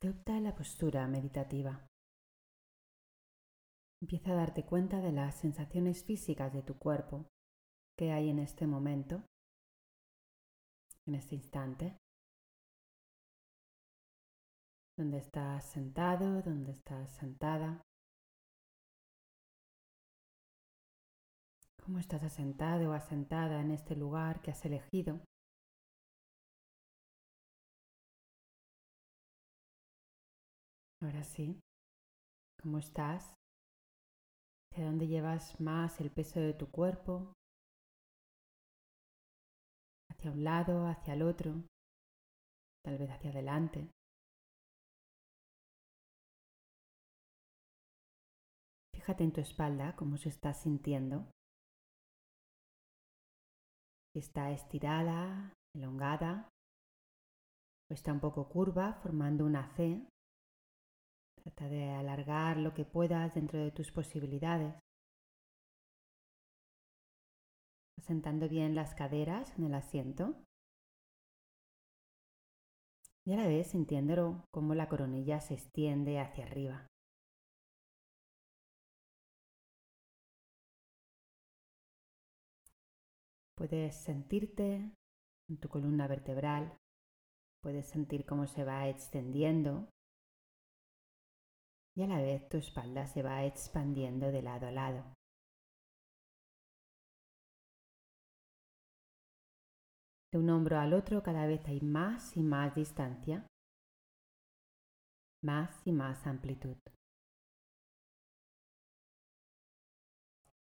Adopta 0.00 0.38
la 0.38 0.54
postura 0.54 1.08
meditativa. 1.08 1.84
Empieza 4.00 4.30
a 4.30 4.36
darte 4.36 4.64
cuenta 4.64 5.00
de 5.00 5.10
las 5.10 5.34
sensaciones 5.34 6.04
físicas 6.04 6.52
de 6.52 6.62
tu 6.62 6.78
cuerpo 6.78 7.26
que 7.98 8.12
hay 8.12 8.28
en 8.28 8.38
este 8.38 8.68
momento, 8.68 9.24
en 11.04 11.16
este 11.16 11.34
instante. 11.34 11.96
Donde 14.96 15.18
estás 15.18 15.64
sentado, 15.64 16.42
donde 16.42 16.70
estás 16.70 17.10
sentada. 17.16 17.82
¿Cómo 21.82 21.98
estás 21.98 22.22
asentado 22.22 22.90
o 22.90 22.92
asentada 22.92 23.60
en 23.60 23.72
este 23.72 23.96
lugar 23.96 24.42
que 24.42 24.52
has 24.52 24.64
elegido? 24.64 25.20
Ahora 31.00 31.22
sí, 31.22 31.60
¿cómo 32.60 32.78
estás? 32.78 33.32
¿Hacia 34.72 34.86
dónde 34.86 35.06
llevas 35.06 35.60
más 35.60 36.00
el 36.00 36.10
peso 36.10 36.40
de 36.40 36.54
tu 36.54 36.68
cuerpo? 36.72 37.32
¿Hacia 40.10 40.32
un 40.32 40.42
lado, 40.42 40.88
hacia 40.88 41.14
el 41.14 41.22
otro? 41.22 41.54
Tal 42.84 42.98
vez 42.98 43.10
hacia 43.10 43.30
adelante. 43.30 43.90
Fíjate 48.92 49.22
en 49.22 49.32
tu 49.32 49.40
espalda, 49.40 49.94
cómo 49.94 50.16
se 50.16 50.30
está 50.30 50.52
sintiendo. 50.52 51.30
Si 54.12 54.18
está 54.18 54.50
estirada, 54.50 55.54
elongada, 55.76 56.48
o 57.88 57.94
está 57.94 58.12
un 58.12 58.20
poco 58.20 58.48
curva, 58.48 58.94
formando 58.94 59.44
una 59.44 59.72
C 59.76 60.04
Trata 61.42 61.68
de 61.68 61.90
alargar 61.90 62.56
lo 62.56 62.74
que 62.74 62.84
puedas 62.84 63.34
dentro 63.34 63.58
de 63.58 63.70
tus 63.70 63.92
posibilidades. 63.92 64.74
Asentando 67.98 68.48
bien 68.48 68.74
las 68.74 68.94
caderas 68.94 69.52
en 69.58 69.64
el 69.64 69.74
asiento. 69.74 70.34
Y 73.26 73.32
a 73.32 73.36
la 73.36 73.46
vez 73.46 73.68
sintiéndolo 73.68 74.44
como 74.50 74.74
la 74.74 74.88
coronilla 74.88 75.40
se 75.40 75.54
extiende 75.54 76.18
hacia 76.18 76.44
arriba. 76.44 76.86
Puedes 83.56 83.96
sentirte 83.96 84.94
en 85.50 85.58
tu 85.58 85.68
columna 85.68 86.06
vertebral, 86.06 86.78
puedes 87.60 87.88
sentir 87.88 88.24
cómo 88.24 88.46
se 88.46 88.64
va 88.64 88.88
extendiendo 88.88 89.88
y 91.98 92.02
a 92.04 92.06
la 92.06 92.22
vez 92.22 92.48
tu 92.48 92.58
espalda 92.58 93.08
se 93.08 93.24
va 93.24 93.44
expandiendo 93.44 94.30
de 94.30 94.40
lado 94.40 94.68
a 94.68 94.70
lado. 94.70 95.02
De 100.32 100.38
un 100.38 100.48
hombro 100.48 100.78
al 100.78 100.94
otro 100.94 101.24
cada 101.24 101.44
vez 101.46 101.66
hay 101.66 101.80
más 101.80 102.36
y 102.36 102.42
más 102.44 102.72
distancia, 102.76 103.44
más 105.42 105.82
y 105.84 105.90
más 105.90 106.24
amplitud. 106.24 106.76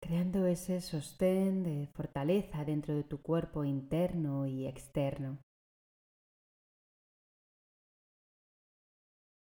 Creando 0.00 0.46
ese 0.46 0.80
sostén 0.80 1.64
de 1.64 1.88
fortaleza 1.88 2.64
dentro 2.64 2.94
de 2.94 3.02
tu 3.02 3.20
cuerpo 3.20 3.64
interno 3.64 4.46
y 4.46 4.68
externo. 4.68 5.40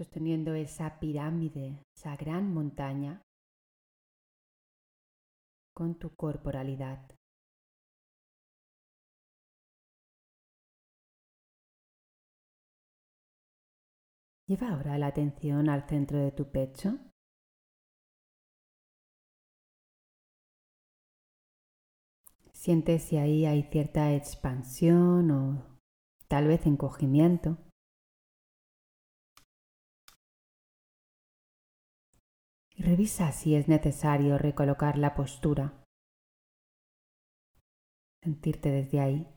Sosteniendo 0.01 0.55
esa 0.55 0.99
pirámide, 0.99 1.77
esa 1.95 2.15
gran 2.15 2.51
montaña 2.51 3.21
con 5.75 5.99
tu 5.99 6.15
corporalidad. 6.15 6.99
Lleva 14.47 14.69
ahora 14.69 14.97
la 14.97 15.05
atención 15.05 15.69
al 15.69 15.87
centro 15.87 16.17
de 16.17 16.31
tu 16.31 16.49
pecho. 16.51 16.97
Siente 22.51 22.97
si 22.97 23.17
ahí 23.17 23.45
hay 23.45 23.61
cierta 23.71 24.15
expansión 24.15 25.29
o 25.29 25.79
tal 26.27 26.47
vez 26.47 26.65
encogimiento. 26.65 27.70
Revisa 32.83 33.31
si 33.31 33.53
es 33.53 33.67
necesario 33.67 34.39
recolocar 34.39 34.97
la 34.97 35.13
postura. 35.13 35.83
Sentirte 38.23 38.71
desde 38.71 38.99
ahí. 38.99 39.27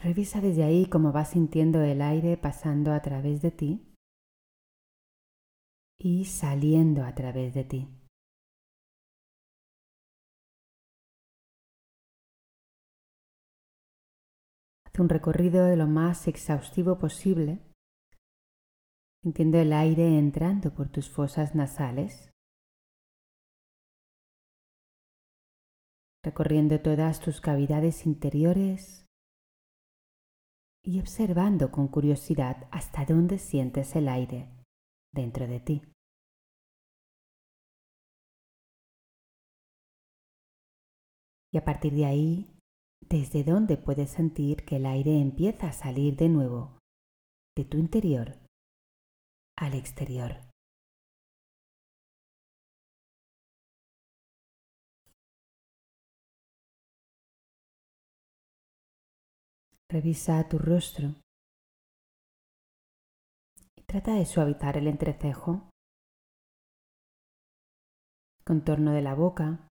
Revisa 0.00 0.40
desde 0.40 0.62
ahí 0.62 0.86
cómo 0.86 1.10
vas 1.10 1.30
sintiendo 1.30 1.82
el 1.82 2.02
aire 2.02 2.36
pasando 2.36 2.92
a 2.92 3.02
través 3.02 3.42
de 3.42 3.50
ti 3.50 3.94
y 5.98 6.26
saliendo 6.26 7.02
a 7.02 7.16
través 7.16 7.52
de 7.52 7.64
ti. 7.64 8.03
Un 14.98 15.08
recorrido 15.08 15.64
de 15.66 15.76
lo 15.76 15.86
más 15.86 16.28
exhaustivo 16.28 16.98
posible, 16.98 17.60
sintiendo 19.22 19.58
el 19.58 19.72
aire 19.72 20.18
entrando 20.18 20.72
por 20.72 20.88
tus 20.88 21.10
fosas 21.10 21.54
nasales, 21.54 22.30
recorriendo 26.22 26.80
todas 26.80 27.20
tus 27.20 27.40
cavidades 27.40 28.06
interiores 28.06 29.06
y 30.82 31.00
observando 31.00 31.70
con 31.70 31.88
curiosidad 31.88 32.68
hasta 32.70 33.04
dónde 33.04 33.38
sientes 33.38 33.96
el 33.96 34.08
aire 34.08 34.48
dentro 35.12 35.46
de 35.46 35.60
ti. 35.60 35.82
Y 41.52 41.58
a 41.58 41.64
partir 41.64 41.92
de 41.92 42.04
ahí, 42.04 42.53
desde 43.08 43.44
donde 43.44 43.76
puedes 43.76 44.10
sentir 44.10 44.64
que 44.64 44.76
el 44.76 44.86
aire 44.86 45.20
empieza 45.20 45.68
a 45.68 45.72
salir 45.72 46.16
de 46.16 46.28
nuevo 46.28 46.78
de 47.56 47.64
tu 47.64 47.78
interior 47.78 48.38
al 49.56 49.74
exterior. 49.74 50.32
Revisa 59.88 60.48
tu 60.48 60.58
rostro 60.58 61.14
y 63.76 63.82
trata 63.82 64.14
de 64.14 64.26
suavizar 64.26 64.76
el 64.76 64.88
entrecejo, 64.88 65.70
contorno 68.44 68.92
de 68.92 69.02
la 69.02 69.14
boca, 69.14 69.68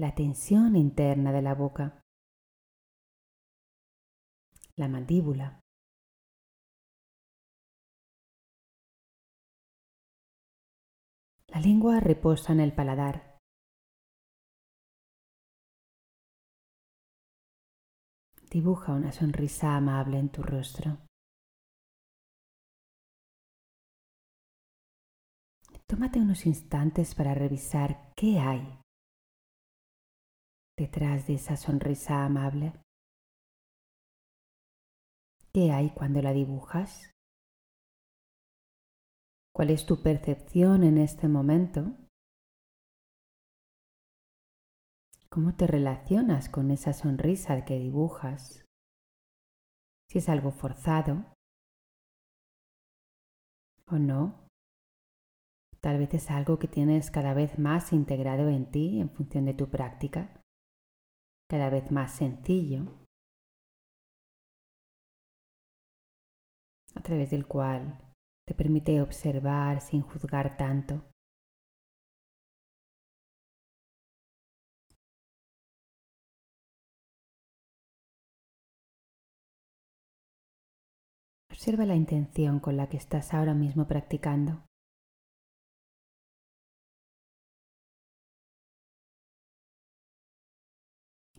la 0.00 0.14
tensión 0.14 0.76
interna 0.76 1.30
de 1.30 1.42
la 1.42 1.54
boca, 1.54 2.02
la 4.76 4.88
mandíbula. 4.88 5.60
La 11.48 11.60
lengua 11.60 12.00
reposa 12.00 12.54
en 12.54 12.60
el 12.60 12.72
paladar. 12.72 13.38
Dibuja 18.50 18.94
una 18.94 19.12
sonrisa 19.12 19.76
amable 19.76 20.18
en 20.18 20.30
tu 20.30 20.42
rostro. 20.42 20.96
Tómate 25.86 26.20
unos 26.20 26.46
instantes 26.46 27.14
para 27.14 27.34
revisar 27.34 28.14
qué 28.16 28.38
hay 28.38 28.79
detrás 30.80 31.26
de 31.26 31.34
esa 31.34 31.56
sonrisa 31.56 32.24
amable? 32.24 32.72
¿Qué 35.52 35.72
hay 35.72 35.90
cuando 35.90 36.22
la 36.22 36.32
dibujas? 36.32 37.12
¿Cuál 39.54 39.68
es 39.70 39.84
tu 39.84 40.02
percepción 40.02 40.82
en 40.84 40.96
este 40.96 41.28
momento? 41.28 41.98
¿Cómo 45.28 45.54
te 45.54 45.66
relacionas 45.66 46.48
con 46.48 46.70
esa 46.70 46.94
sonrisa 46.94 47.64
que 47.66 47.78
dibujas? 47.78 48.64
Si 50.08 50.18
es 50.18 50.28
algo 50.30 50.50
forzado 50.50 51.26
o 53.86 53.98
no. 53.98 54.46
Tal 55.80 55.98
vez 55.98 56.14
es 56.14 56.30
algo 56.30 56.58
que 56.58 56.68
tienes 56.68 57.10
cada 57.10 57.34
vez 57.34 57.58
más 57.58 57.92
integrado 57.92 58.48
en 58.48 58.70
ti 58.70 58.98
en 59.00 59.10
función 59.10 59.44
de 59.44 59.54
tu 59.54 59.68
práctica. 59.68 60.39
Cada 61.50 61.68
vez 61.68 61.90
más 61.90 62.12
sencillo, 62.12 62.86
a 66.94 67.02
través 67.02 67.30
del 67.32 67.44
cual 67.48 67.98
te 68.46 68.54
permite 68.54 69.02
observar 69.02 69.80
sin 69.80 70.02
juzgar 70.02 70.56
tanto. 70.56 71.02
Observa 81.50 81.84
la 81.84 81.96
intención 81.96 82.60
con 82.60 82.76
la 82.76 82.88
que 82.88 82.96
estás 82.96 83.34
ahora 83.34 83.54
mismo 83.54 83.88
practicando. 83.88 84.69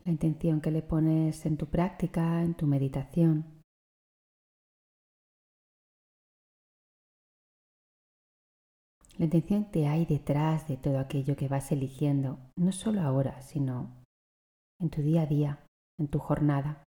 La 0.03 0.12
intención 0.12 0.62
que 0.62 0.71
le 0.71 0.81
pones 0.81 1.45
en 1.45 1.57
tu 1.57 1.68
práctica, 1.68 2.42
en 2.42 2.56
tu 2.56 2.65
meditación. 2.65 3.62
La 9.19 9.25
intención 9.25 9.69
que 9.69 9.88
hay 9.88 10.07
detrás 10.07 10.68
de 10.68 10.77
todo 10.77 10.98
aquello 10.98 11.36
que 11.36 11.48
vas 11.48 11.71
eligiendo, 11.71 12.39
no 12.56 12.71
solo 12.71 13.01
ahora, 13.01 13.39
sino 13.42 14.03
en 14.80 14.89
tu 14.89 15.03
día 15.03 15.21
a 15.21 15.25
día, 15.27 15.65
en 16.00 16.07
tu 16.07 16.18
jornada. 16.18 16.83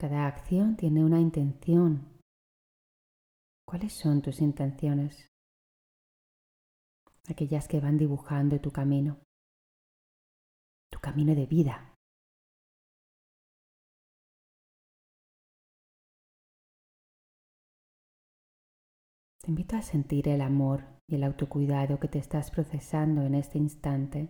Cada 0.00 0.26
acción 0.26 0.76
tiene 0.76 1.04
una 1.04 1.20
intención. 1.20 2.22
¿Cuáles 3.66 3.92
son 3.92 4.22
tus 4.22 4.40
intenciones? 4.40 5.28
Aquellas 7.28 7.68
que 7.68 7.80
van 7.80 7.98
dibujando 7.98 8.58
tu 8.60 8.70
camino, 8.70 9.18
camino 11.08 11.34
de 11.34 11.46
vida. 11.46 11.94
Te 19.42 19.50
invito 19.50 19.76
a 19.76 19.80
sentir 19.80 20.28
el 20.28 20.42
amor 20.42 20.84
y 21.08 21.14
el 21.14 21.24
autocuidado 21.24 21.98
que 21.98 22.08
te 22.08 22.18
estás 22.18 22.50
procesando 22.50 23.22
en 23.22 23.34
este 23.34 23.56
instante, 23.56 24.28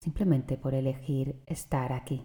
simplemente 0.00 0.56
por 0.56 0.74
elegir 0.74 1.42
estar 1.46 1.92
aquí. 1.92 2.24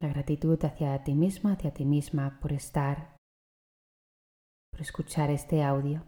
la 0.00 0.06
gratitud 0.10 0.64
hacia 0.64 1.02
ti 1.02 1.12
mismo, 1.12 1.50
hacia 1.50 1.74
ti 1.74 1.84
misma 1.84 2.38
por 2.40 2.52
estar, 2.52 3.16
por 4.70 4.80
escuchar 4.80 5.28
este 5.30 5.64
audio. 5.64 6.04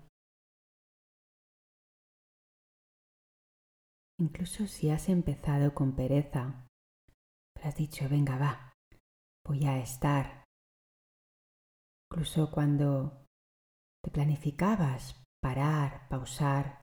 Incluso 4.20 4.67
si 4.67 4.90
has 4.90 5.08
empezado 5.08 5.75
con 5.75 5.96
pereza, 5.96 6.69
pero 7.55 7.69
has 7.69 7.76
dicho, 7.76 8.06
venga, 8.06 8.37
va, 8.37 8.75
voy 9.46 9.64
a 9.64 9.78
estar. 9.78 10.44
Incluso 12.11 12.50
cuando 12.50 13.25
te 14.05 14.11
planificabas 14.11 15.25
parar, 15.43 16.06
pausar, 16.11 16.82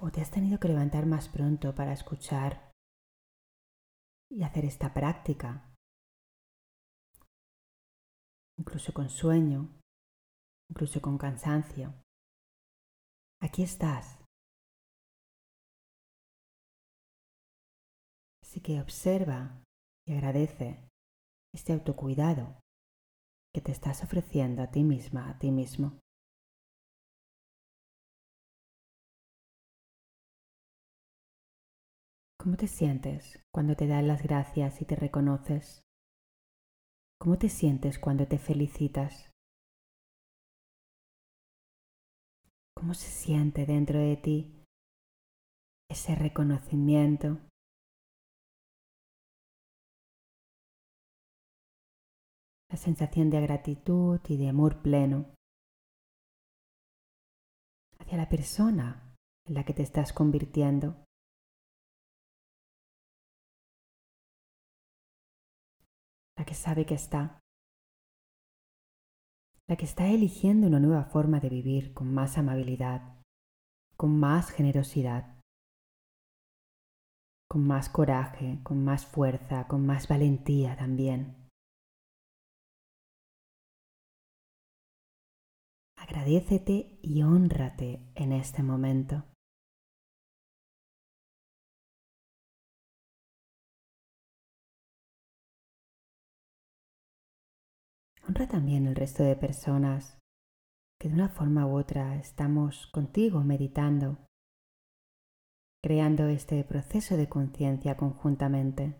o 0.00 0.10
te 0.10 0.22
has 0.22 0.30
tenido 0.30 0.58
que 0.58 0.68
levantar 0.68 1.04
más 1.04 1.28
pronto 1.28 1.74
para 1.74 1.92
escuchar 1.92 2.72
y 4.30 4.42
hacer 4.42 4.64
esta 4.64 4.94
práctica, 4.94 5.74
incluso 8.58 8.94
con 8.94 9.10
sueño, 9.10 9.68
incluso 10.70 11.02
con 11.02 11.18
cansancio. 11.18 11.92
Aquí 13.42 13.62
estás. 13.62 14.19
Así 18.50 18.60
que 18.62 18.80
observa 18.80 19.62
y 20.04 20.12
agradece 20.12 20.82
este 21.54 21.72
autocuidado 21.72 22.60
que 23.54 23.60
te 23.60 23.70
estás 23.70 24.02
ofreciendo 24.02 24.60
a 24.60 24.72
ti 24.72 24.82
misma, 24.82 25.30
a 25.30 25.38
ti 25.38 25.52
mismo. 25.52 26.00
¿Cómo 32.40 32.56
te 32.56 32.66
sientes 32.66 33.40
cuando 33.54 33.76
te 33.76 33.86
dan 33.86 34.08
las 34.08 34.24
gracias 34.24 34.82
y 34.82 34.84
te 34.84 34.96
reconoces? 34.96 35.82
¿Cómo 37.20 37.38
te 37.38 37.48
sientes 37.48 38.00
cuando 38.00 38.26
te 38.26 38.38
felicitas? 38.38 39.30
¿Cómo 42.76 42.94
se 42.94 43.10
siente 43.10 43.64
dentro 43.64 44.00
de 44.00 44.16
ti 44.16 44.64
ese 45.88 46.16
reconocimiento? 46.16 47.38
La 52.70 52.76
sensación 52.76 53.30
de 53.30 53.40
gratitud 53.40 54.20
y 54.28 54.36
de 54.36 54.48
amor 54.48 54.80
pleno 54.80 55.26
hacia 57.98 58.16
la 58.16 58.28
persona 58.28 59.16
en 59.46 59.54
la 59.54 59.64
que 59.64 59.74
te 59.74 59.82
estás 59.82 60.12
convirtiendo. 60.12 61.04
la 66.40 66.46
que 66.46 66.54
sabe 66.54 66.86
que 66.86 66.94
está, 66.94 67.38
la 69.68 69.76
que 69.76 69.84
está 69.84 70.08
eligiendo 70.08 70.68
una 70.68 70.80
nueva 70.80 71.04
forma 71.04 71.38
de 71.38 71.50
vivir 71.50 71.92
con 71.92 72.14
más 72.14 72.38
amabilidad, 72.38 73.20
con 73.98 74.18
más 74.18 74.50
generosidad, 74.50 75.38
con 77.46 77.66
más 77.66 77.90
coraje, 77.90 78.58
con 78.62 78.82
más 78.82 79.04
fuerza, 79.04 79.68
con 79.68 79.84
más 79.84 80.08
valentía 80.08 80.78
también. 80.78 81.39
Agradecete 86.10 86.98
y 87.02 87.22
honrate 87.22 88.02
en 88.16 88.32
este 88.32 88.64
momento. 88.64 89.22
Honra 98.26 98.48
también 98.48 98.88
el 98.88 98.96
resto 98.96 99.22
de 99.22 99.36
personas 99.36 100.18
que 101.00 101.08
de 101.08 101.14
una 101.14 101.28
forma 101.28 101.64
u 101.68 101.78
otra 101.78 102.16
estamos 102.16 102.88
contigo 102.88 103.44
meditando, 103.44 104.18
creando 105.80 106.26
este 106.26 106.64
proceso 106.64 107.16
de 107.16 107.28
conciencia 107.28 107.96
conjuntamente, 107.96 108.96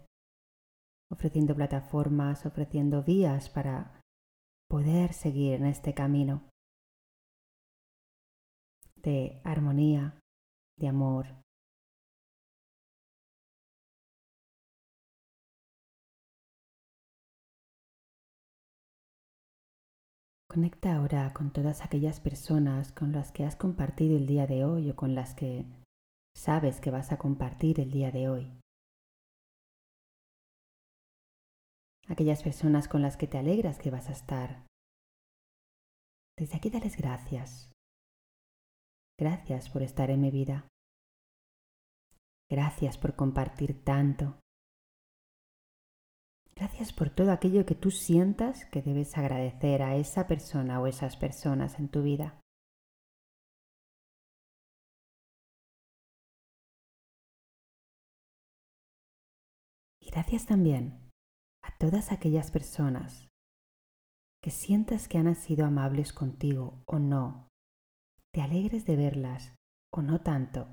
ofreciendo 1.10 1.56
plataformas, 1.56 2.46
ofreciendo 2.46 3.02
vías 3.02 3.50
para 3.50 4.00
poder 4.68 5.12
seguir 5.12 5.54
en 5.54 5.66
este 5.66 5.92
camino 5.92 6.49
de 9.02 9.40
armonía, 9.44 10.18
de 10.78 10.88
amor, 10.88 11.40
Conecta 20.50 20.96
ahora 20.96 21.32
con 21.32 21.52
todas 21.52 21.80
aquellas 21.84 22.18
personas 22.18 22.90
con 22.90 23.12
las 23.12 23.30
que 23.30 23.44
has 23.44 23.54
compartido 23.54 24.16
el 24.16 24.26
día 24.26 24.48
de 24.48 24.64
hoy 24.64 24.90
o 24.90 24.96
con 24.96 25.14
las 25.14 25.32
que 25.32 25.64
sabes 26.34 26.80
que 26.80 26.90
vas 26.90 27.12
a 27.12 27.18
compartir 27.18 27.78
el 27.78 27.92
día 27.92 28.10
de 28.10 28.28
hoy. 28.28 28.50
Aquellas 32.08 32.42
personas 32.42 32.88
con 32.88 33.00
las 33.00 33.16
que 33.16 33.28
te 33.28 33.38
alegras 33.38 33.78
que 33.78 33.92
vas 33.92 34.08
a 34.08 34.12
estar. 34.12 34.66
Desde 36.36 36.56
aquí 36.56 36.68
dales 36.68 36.96
gracias. 36.96 37.69
Gracias 39.20 39.68
por 39.68 39.82
estar 39.82 40.08
en 40.08 40.22
mi 40.22 40.30
vida. 40.30 40.66
Gracias 42.48 42.96
por 42.96 43.14
compartir 43.16 43.84
tanto. 43.84 44.40
Gracias 46.56 46.94
por 46.94 47.10
todo 47.10 47.30
aquello 47.30 47.66
que 47.66 47.74
tú 47.74 47.90
sientas 47.90 48.64
que 48.64 48.80
debes 48.80 49.18
agradecer 49.18 49.82
a 49.82 49.96
esa 49.96 50.26
persona 50.26 50.80
o 50.80 50.86
esas 50.86 51.18
personas 51.18 51.78
en 51.78 51.90
tu 51.90 52.02
vida. 52.02 52.40
Y 60.00 60.10
gracias 60.10 60.46
también 60.46 61.10
a 61.62 61.76
todas 61.76 62.10
aquellas 62.10 62.50
personas 62.50 63.28
que 64.42 64.50
sientas 64.50 65.08
que 65.08 65.18
han 65.18 65.34
sido 65.34 65.66
amables 65.66 66.14
contigo 66.14 66.82
o 66.86 66.98
no, 66.98 67.49
te 68.32 68.42
alegres 68.42 68.84
de 68.84 68.96
verlas 68.96 69.54
o 69.92 70.02
no 70.02 70.20
tanto. 70.22 70.68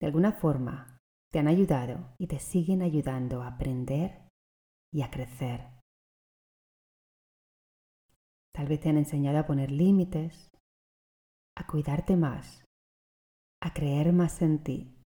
De 0.00 0.06
alguna 0.06 0.32
forma 0.32 0.98
te 1.30 1.38
han 1.38 1.48
ayudado 1.48 2.14
y 2.18 2.26
te 2.26 2.38
siguen 2.38 2.82
ayudando 2.82 3.42
a 3.42 3.48
aprender 3.48 4.28
y 4.92 5.02
a 5.02 5.10
crecer. 5.10 5.68
Tal 8.52 8.66
vez 8.66 8.80
te 8.80 8.88
han 8.88 8.98
enseñado 8.98 9.38
a 9.38 9.46
poner 9.46 9.70
límites, 9.70 10.50
a 11.56 11.66
cuidarte 11.66 12.16
más, 12.16 12.64
a 13.62 13.72
creer 13.72 14.12
más 14.12 14.42
en 14.42 14.62
ti 14.62 15.02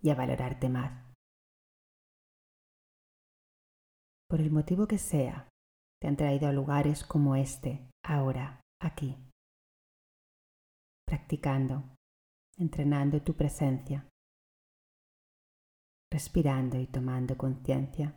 y 0.00 0.10
a 0.10 0.14
valorarte 0.14 0.68
más. 0.68 1.04
Por 4.28 4.40
el 4.40 4.50
motivo 4.50 4.86
que 4.86 4.98
sea, 4.98 5.48
te 6.00 6.08
han 6.08 6.16
traído 6.16 6.48
a 6.48 6.52
lugares 6.52 7.04
como 7.04 7.36
este, 7.36 7.90
ahora, 8.02 8.60
aquí, 8.80 9.16
practicando, 11.14 11.84
entrenando 12.58 13.22
tu 13.22 13.34
presencia, 13.36 14.04
respirando 16.10 16.76
y 16.76 16.88
tomando 16.88 17.38
conciencia. 17.38 18.16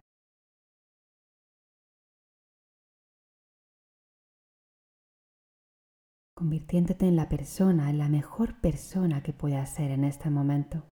convirtiéndote 6.36 7.08
en 7.08 7.16
la 7.16 7.30
persona, 7.30 7.90
en 7.90 7.98
la 7.98 8.10
mejor 8.10 8.62
persona 8.62 9.24
que 9.24 9.34
puedas 9.34 9.74
ser 9.74 9.90
en 9.90 10.04
este 10.04 10.30
momento. 10.30 10.88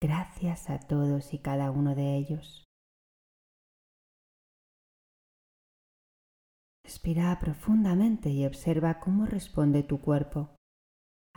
Gracias 0.00 0.70
a 0.70 0.78
todos 0.78 1.34
y 1.34 1.40
cada 1.40 1.72
uno 1.72 1.96
de 1.96 2.16
ellos. 2.16 2.64
Respira 6.84 7.36
profundamente 7.40 8.30
y 8.30 8.46
observa 8.46 9.00
cómo 9.00 9.26
responde 9.26 9.82
tu 9.82 10.00
cuerpo 10.00 10.57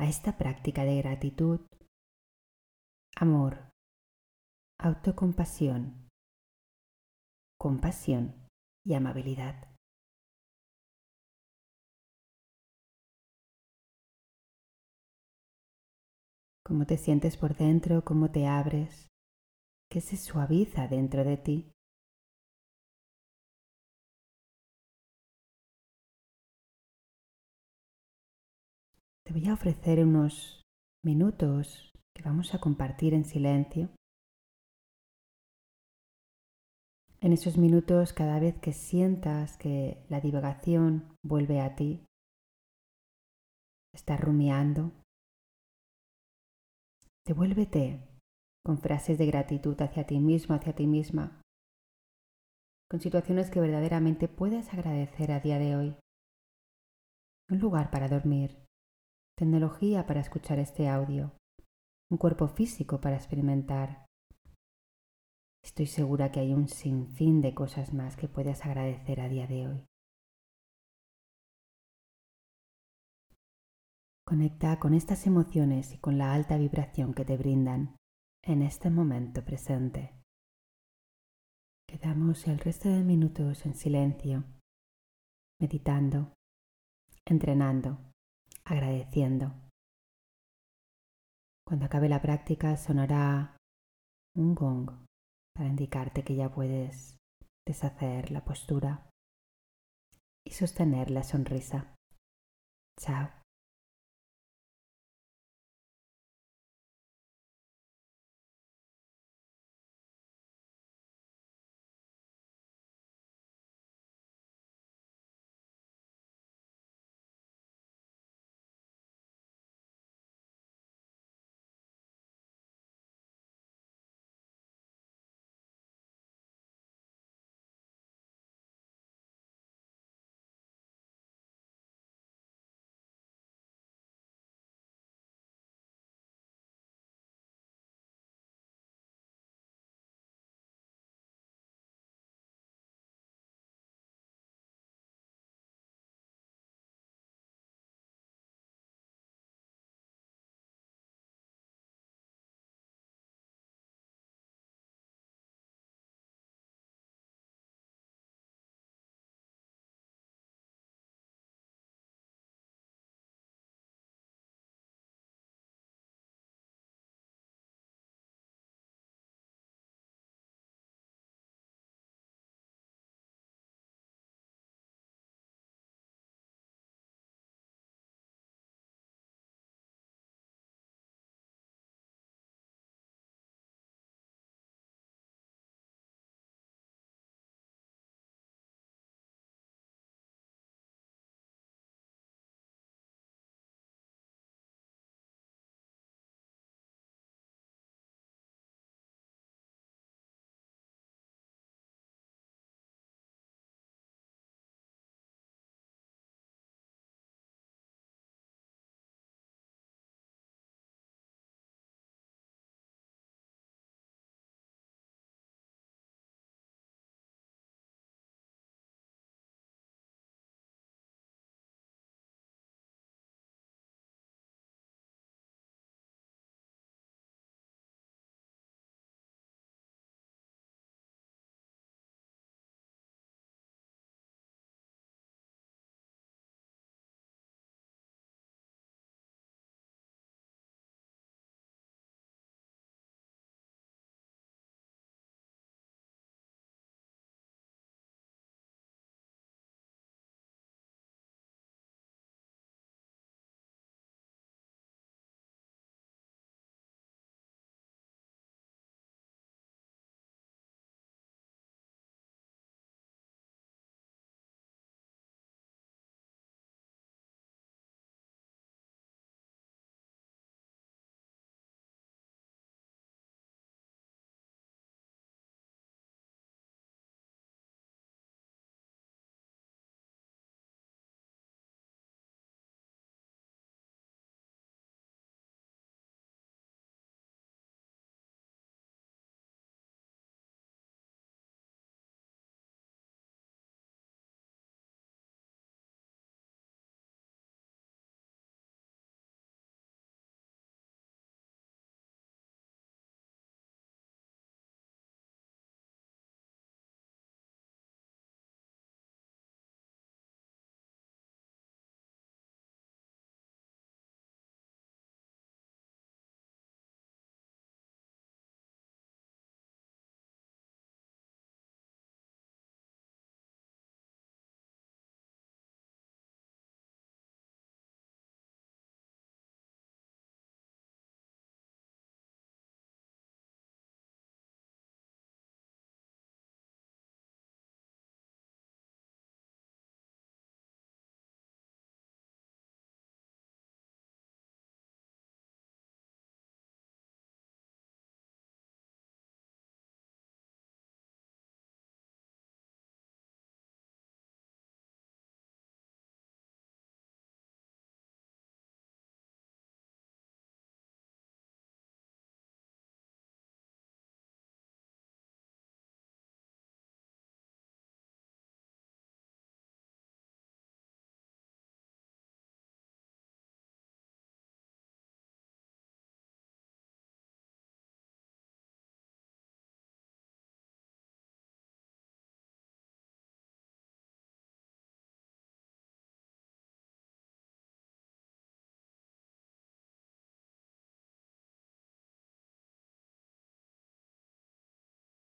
a 0.02 0.06
esta 0.08 0.36
práctica 0.36 0.84
de 0.84 0.98
gratitud, 0.98 1.60
amor, 3.16 3.70
autocompasión, 4.80 6.10
compasión 7.60 8.48
y 8.84 8.96
amabilidad. 8.96 9.68
cómo 16.64 16.86
te 16.86 16.98
sientes 16.98 17.36
por 17.36 17.58
dentro, 17.58 18.06
cómo 18.06 18.32
te 18.32 18.48
abres, 18.48 19.10
qué 19.92 20.00
se 20.00 20.16
suaviza 20.16 20.88
dentro 20.88 21.26
de 21.26 21.36
ti. 21.36 21.74
Te 29.32 29.40
voy 29.40 29.48
a 29.48 29.54
ofrecer 29.54 30.04
unos 30.04 30.62
minutos 31.06 31.94
que 32.14 32.22
vamos 32.22 32.54
a 32.54 32.60
compartir 32.60 33.14
en 33.14 33.24
silencio. 33.24 33.90
En 37.22 37.32
esos 37.32 37.58
minutos, 37.58 38.12
cada 38.12 38.42
vez 38.42 38.60
que 38.60 38.74
sientas 38.74 39.56
que 39.56 40.06
la 40.10 40.20
divagación 40.20 41.16
vuelve 41.24 41.62
a 41.62 41.78
ti, 41.78 42.04
estás 43.96 44.20
rumiando, 44.20 44.92
Devuélvete 47.26 48.06
con 48.66 48.80
frases 48.80 49.18
de 49.18 49.28
gratitud 49.28 49.82
hacia 49.82 50.06
ti 50.06 50.20
mismo, 50.20 50.56
hacia 50.56 50.76
ti 50.76 50.88
misma, 50.88 51.42
con 52.90 53.00
situaciones 53.00 53.50
que 53.50 53.62
verdaderamente 53.62 54.28
puedes 54.28 54.74
agradecer 54.74 55.32
a 55.32 55.40
día 55.40 55.58
de 55.58 55.78
hoy. 55.78 55.96
Un 57.50 57.60
lugar 57.60 57.92
para 57.92 58.10
dormir, 58.10 58.62
tecnología 59.38 60.06
para 60.06 60.20
escuchar 60.20 60.60
este 60.60 60.88
audio, 60.88 61.32
un 62.10 62.18
cuerpo 62.18 62.48
físico 62.48 63.00
para 63.00 63.16
experimentar. 63.16 64.06
Estoy 65.64 65.88
segura 65.88 66.32
que 66.32 66.40
hay 66.40 66.54
un 66.54 66.68
sinfín 66.68 67.42
de 67.42 67.54
cosas 67.54 67.94
más 67.94 68.16
que 68.16 68.28
puedes 68.28 68.66
agradecer 68.66 69.22
a 69.22 69.30
día 69.30 69.48
de 69.48 69.68
hoy. 69.68 69.86
Conecta 74.26 74.80
con 74.80 74.94
estas 74.94 75.28
emociones 75.28 75.94
y 75.94 75.98
con 75.98 76.18
la 76.18 76.34
alta 76.34 76.58
vibración 76.58 77.14
que 77.14 77.26
te 77.26 77.38
brindan 77.38 77.96
en 78.44 78.62
este 78.62 78.90
momento 78.90 79.44
presente. 79.44 80.16
Quedamos 81.88 82.48
el 82.48 82.60
resto 82.60 82.90
de 82.90 83.04
minutos 83.04 83.66
en 83.66 83.76
silencio, 83.76 84.46
meditando, 85.60 86.34
entrenando, 87.26 88.11
agradeciendo. 88.72 89.54
Cuando 91.68 91.86
acabe 91.86 92.10
la 92.10 92.22
práctica 92.22 92.78
sonará 92.78 93.58
un 94.36 94.56
gong 94.56 94.90
para 95.56 95.70
indicarte 95.70 96.24
que 96.24 96.36
ya 96.36 96.50
puedes 96.50 97.18
deshacer 97.68 98.32
la 98.32 98.44
postura 98.44 99.10
y 100.46 100.52
sostener 100.52 101.12
la 101.12 101.24
sonrisa. 101.24 101.96
Chao. 103.00 103.41